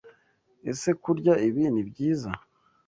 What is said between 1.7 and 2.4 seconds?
ni byiza?